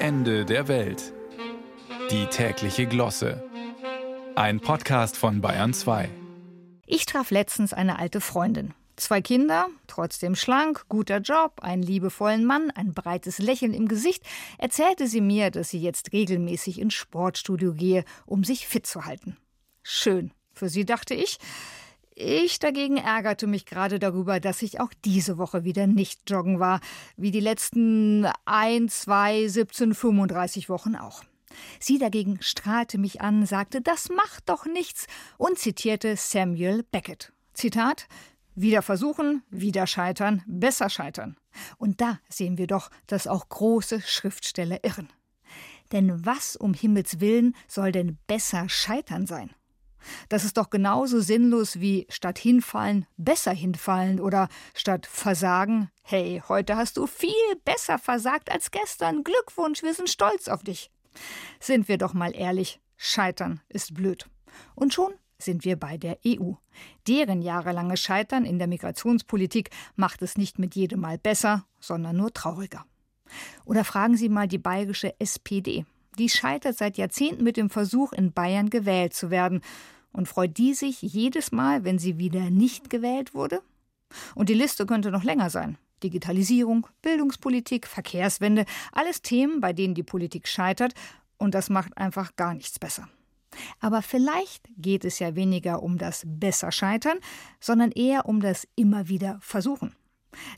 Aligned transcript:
Ende 0.00 0.44
der 0.44 0.68
Welt. 0.68 1.12
Die 2.12 2.26
tägliche 2.26 2.86
Glosse. 2.86 3.42
Ein 4.36 4.60
Podcast 4.60 5.16
von 5.16 5.40
Bayern 5.40 5.74
2. 5.74 6.08
Ich 6.86 7.04
traf 7.04 7.32
letztens 7.32 7.72
eine 7.72 7.98
alte 7.98 8.20
Freundin. 8.20 8.74
Zwei 8.94 9.20
Kinder, 9.20 9.66
trotzdem 9.88 10.36
schlank, 10.36 10.84
guter 10.88 11.18
Job, 11.18 11.54
einen 11.62 11.82
liebevollen 11.82 12.44
Mann, 12.44 12.70
ein 12.70 12.94
breites 12.94 13.40
Lächeln 13.40 13.74
im 13.74 13.88
Gesicht, 13.88 14.22
erzählte 14.58 15.08
sie 15.08 15.20
mir, 15.20 15.50
dass 15.50 15.70
sie 15.70 15.80
jetzt 15.80 16.12
regelmäßig 16.12 16.78
ins 16.78 16.94
Sportstudio 16.94 17.74
gehe, 17.74 18.04
um 18.24 18.44
sich 18.44 18.68
fit 18.68 18.86
zu 18.86 19.04
halten. 19.04 19.36
Schön, 19.82 20.30
für 20.52 20.68
sie 20.68 20.84
dachte 20.84 21.14
ich. 21.14 21.38
Ich 22.20 22.58
dagegen 22.58 22.96
ärgerte 22.96 23.46
mich 23.46 23.64
gerade 23.64 24.00
darüber, 24.00 24.40
dass 24.40 24.62
ich 24.62 24.80
auch 24.80 24.92
diese 25.04 25.38
Woche 25.38 25.62
wieder 25.62 25.86
nicht 25.86 26.28
joggen 26.28 26.58
war, 26.58 26.80
wie 27.16 27.30
die 27.30 27.38
letzten 27.38 28.26
1, 28.44 29.02
2, 29.02 29.46
17, 29.46 29.94
35 29.94 30.68
Wochen 30.68 30.96
auch. 30.96 31.22
Sie 31.78 31.96
dagegen 31.96 32.38
strahlte 32.42 32.98
mich 32.98 33.20
an, 33.20 33.46
sagte, 33.46 33.80
das 33.82 34.08
macht 34.08 34.48
doch 34.48 34.66
nichts 34.66 35.06
und 35.36 35.60
zitierte 35.60 36.16
Samuel 36.16 36.82
Beckett. 36.90 37.32
Zitat 37.54 38.08
wieder 38.56 38.82
versuchen, 38.82 39.44
wieder 39.50 39.86
scheitern, 39.86 40.42
besser 40.48 40.90
scheitern. 40.90 41.36
Und 41.76 42.00
da 42.00 42.18
sehen 42.28 42.58
wir 42.58 42.66
doch, 42.66 42.90
dass 43.06 43.28
auch 43.28 43.48
große 43.48 44.00
Schriftsteller 44.00 44.82
irren. 44.82 45.08
Denn 45.92 46.26
was 46.26 46.56
um 46.56 46.74
Himmels 46.74 47.20
willen 47.20 47.54
soll 47.68 47.92
denn 47.92 48.18
besser 48.26 48.68
scheitern 48.68 49.28
sein? 49.28 49.50
Das 50.28 50.44
ist 50.44 50.56
doch 50.56 50.70
genauso 50.70 51.20
sinnlos 51.20 51.80
wie 51.80 52.06
statt 52.08 52.38
hinfallen 52.38 53.06
besser 53.16 53.52
hinfallen 53.52 54.20
oder 54.20 54.48
statt 54.74 55.06
versagen, 55.06 55.90
hey, 56.02 56.42
heute 56.48 56.76
hast 56.76 56.96
du 56.96 57.06
viel 57.06 57.30
besser 57.64 57.98
versagt 57.98 58.50
als 58.50 58.70
gestern. 58.70 59.24
Glückwunsch, 59.24 59.82
wir 59.82 59.94
sind 59.94 60.08
stolz 60.08 60.48
auf 60.48 60.62
dich. 60.62 60.90
Sind 61.60 61.88
wir 61.88 61.98
doch 61.98 62.14
mal 62.14 62.34
ehrlich, 62.34 62.80
scheitern 62.96 63.60
ist 63.68 63.94
blöd. 63.94 64.26
Und 64.74 64.94
schon 64.94 65.12
sind 65.38 65.64
wir 65.64 65.76
bei 65.76 65.96
der 65.96 66.18
EU. 66.26 66.52
Deren 67.06 67.42
jahrelanges 67.42 68.00
Scheitern 68.00 68.44
in 68.44 68.58
der 68.58 68.66
Migrationspolitik 68.66 69.70
macht 69.96 70.22
es 70.22 70.36
nicht 70.36 70.58
mit 70.58 70.74
jedem 70.74 71.00
Mal 71.00 71.18
besser, 71.18 71.66
sondern 71.80 72.16
nur 72.16 72.32
trauriger. 72.32 72.84
Oder 73.64 73.84
fragen 73.84 74.16
Sie 74.16 74.28
mal 74.28 74.48
die 74.48 74.58
bayerische 74.58 75.18
SPD. 75.20 75.84
Die 76.18 76.28
scheitert 76.28 76.76
seit 76.76 76.96
Jahrzehnten 76.96 77.44
mit 77.44 77.56
dem 77.56 77.70
Versuch, 77.70 78.12
in 78.12 78.32
Bayern 78.32 78.70
gewählt 78.70 79.14
zu 79.14 79.30
werden. 79.30 79.60
Und 80.12 80.28
freut 80.28 80.56
die 80.58 80.74
sich 80.74 81.02
jedes 81.02 81.52
Mal, 81.52 81.84
wenn 81.84 81.98
sie 81.98 82.18
wieder 82.18 82.50
nicht 82.50 82.90
gewählt 82.90 83.34
wurde? 83.34 83.62
Und 84.34 84.48
die 84.48 84.54
Liste 84.54 84.86
könnte 84.86 85.10
noch 85.10 85.24
länger 85.24 85.50
sein. 85.50 85.78
Digitalisierung, 86.02 86.86
Bildungspolitik, 87.02 87.86
Verkehrswende, 87.86 88.64
alles 88.92 89.22
Themen, 89.22 89.60
bei 89.60 89.72
denen 89.72 89.94
die 89.94 90.02
Politik 90.02 90.48
scheitert, 90.48 90.94
und 91.36 91.54
das 91.54 91.70
macht 91.70 91.96
einfach 91.96 92.36
gar 92.36 92.54
nichts 92.54 92.78
besser. 92.78 93.08
Aber 93.80 94.02
vielleicht 94.02 94.68
geht 94.76 95.04
es 95.04 95.18
ja 95.18 95.34
weniger 95.34 95.82
um 95.82 95.98
das 95.98 96.24
besser 96.26 96.72
scheitern, 96.72 97.18
sondern 97.60 97.92
eher 97.92 98.26
um 98.26 98.40
das 98.40 98.66
immer 98.76 99.08
wieder 99.08 99.38
versuchen. 99.40 99.94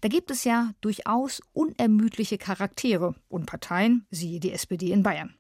Da 0.01 0.09
gibt 0.09 0.31
es 0.31 0.45
ja 0.45 0.73
durchaus 0.81 1.41
unermüdliche 1.53 2.39
Charaktere 2.39 3.15
und 3.29 3.47
Parteien, 3.47 4.07
siehe 4.11 4.41
die 4.41 4.53
SPD 4.53 4.91
in 4.91 5.03
Bayern. 5.03 5.35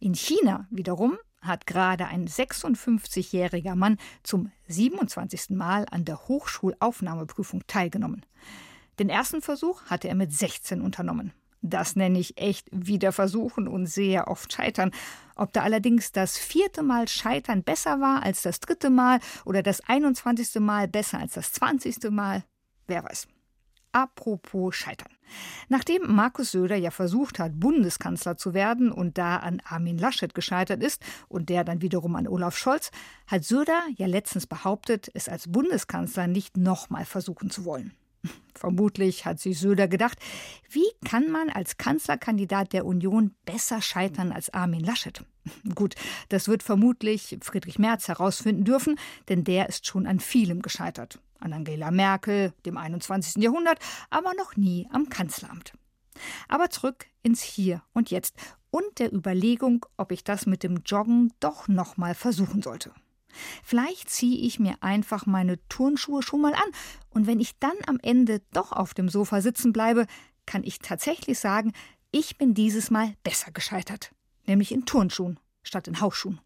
In 0.00 0.14
China 0.14 0.66
wiederum 0.70 1.16
hat 1.46 1.66
gerade 1.66 2.06
ein 2.06 2.26
56-jähriger 2.26 3.74
Mann 3.74 3.98
zum 4.22 4.50
27. 4.68 5.50
Mal 5.50 5.86
an 5.90 6.04
der 6.04 6.28
Hochschulaufnahmeprüfung 6.28 7.66
teilgenommen. 7.66 8.24
Den 8.98 9.08
ersten 9.08 9.42
Versuch 9.42 9.82
hatte 9.86 10.08
er 10.08 10.14
mit 10.14 10.32
16 10.32 10.80
unternommen. 10.80 11.32
Das 11.66 11.96
nenne 11.96 12.18
ich 12.18 12.38
echt 12.38 12.68
wieder 12.70 13.10
versuchen 13.10 13.68
und 13.68 13.86
sehr 13.86 14.28
oft 14.28 14.52
scheitern. 14.52 14.90
Ob 15.34 15.52
da 15.54 15.62
allerdings 15.62 16.12
das 16.12 16.36
vierte 16.36 16.82
Mal 16.82 17.08
scheitern 17.08 17.62
besser 17.62 18.00
war 18.00 18.22
als 18.22 18.42
das 18.42 18.60
dritte 18.60 18.90
Mal 18.90 19.18
oder 19.46 19.62
das 19.62 19.80
21. 19.80 20.60
Mal 20.60 20.88
besser 20.88 21.20
als 21.20 21.32
das 21.32 21.52
20. 21.52 22.10
Mal, 22.10 22.44
wer 22.86 23.02
weiß. 23.02 23.28
Apropos 23.92 24.76
Scheitern. 24.76 25.13
Nachdem 25.68 26.02
Markus 26.14 26.52
Söder 26.52 26.76
ja 26.76 26.90
versucht 26.90 27.38
hat, 27.38 27.58
Bundeskanzler 27.58 28.36
zu 28.36 28.54
werden 28.54 28.92
und 28.92 29.18
da 29.18 29.36
an 29.36 29.60
Armin 29.64 29.98
Laschet 29.98 30.34
gescheitert 30.34 30.82
ist 30.82 31.02
und 31.28 31.48
der 31.48 31.64
dann 31.64 31.82
wiederum 31.82 32.16
an 32.16 32.28
Olaf 32.28 32.56
Scholz, 32.56 32.90
hat 33.26 33.44
Söder 33.44 33.82
ja 33.96 34.06
letztens 34.06 34.46
behauptet, 34.46 35.10
es 35.14 35.28
als 35.28 35.50
Bundeskanzler 35.50 36.26
nicht 36.26 36.56
nochmal 36.56 37.04
versuchen 37.04 37.50
zu 37.50 37.64
wollen. 37.64 37.92
Vermutlich 38.54 39.24
hat 39.24 39.40
sich 39.40 39.58
Söder 39.58 39.88
gedacht, 39.88 40.18
wie 40.70 40.86
kann 41.04 41.30
man 41.30 41.50
als 41.50 41.76
Kanzlerkandidat 41.76 42.72
der 42.72 42.86
Union 42.86 43.34
besser 43.44 43.82
scheitern 43.82 44.32
als 44.32 44.52
Armin 44.52 44.80
Laschet? 44.80 45.24
Gut, 45.74 45.94
das 46.28 46.48
wird 46.48 46.62
vermutlich 46.62 47.38
Friedrich 47.42 47.78
Merz 47.78 48.08
herausfinden 48.08 48.64
dürfen, 48.64 48.98
denn 49.28 49.44
der 49.44 49.68
ist 49.68 49.86
schon 49.86 50.06
an 50.06 50.20
vielem 50.20 50.62
gescheitert 50.62 51.18
an 51.44 51.52
Angela 51.52 51.90
Merkel, 51.90 52.52
dem 52.66 52.76
21. 52.76 53.42
Jahrhundert, 53.42 53.78
aber 54.10 54.34
noch 54.34 54.56
nie 54.56 54.88
am 54.90 55.08
Kanzleramt. 55.08 55.74
Aber 56.48 56.70
zurück 56.70 57.06
ins 57.22 57.42
Hier 57.42 57.82
und 57.92 58.10
Jetzt 58.10 58.36
und 58.70 58.98
der 58.98 59.12
Überlegung, 59.12 59.86
ob 59.96 60.10
ich 60.10 60.24
das 60.24 60.46
mit 60.46 60.62
dem 60.62 60.82
Joggen 60.84 61.32
doch 61.40 61.68
noch 61.68 61.96
mal 61.96 62.14
versuchen 62.14 62.62
sollte. 62.62 62.92
Vielleicht 63.62 64.10
ziehe 64.10 64.38
ich 64.46 64.60
mir 64.60 64.76
einfach 64.80 65.26
meine 65.26 65.58
Turnschuhe 65.68 66.22
schon 66.22 66.40
mal 66.40 66.54
an 66.54 66.70
und 67.10 67.26
wenn 67.26 67.40
ich 67.40 67.58
dann 67.58 67.76
am 67.86 67.98
Ende 68.02 68.42
doch 68.52 68.72
auf 68.72 68.94
dem 68.94 69.08
Sofa 69.08 69.40
sitzen 69.40 69.72
bleibe, 69.72 70.06
kann 70.46 70.62
ich 70.62 70.78
tatsächlich 70.78 71.38
sagen, 71.38 71.72
ich 72.10 72.38
bin 72.38 72.54
dieses 72.54 72.90
Mal 72.90 73.14
besser 73.24 73.50
gescheitert, 73.50 74.12
nämlich 74.46 74.70
in 74.70 74.86
Turnschuhen 74.86 75.40
statt 75.62 75.88
in 75.88 76.00
Hausschuhen. 76.00 76.38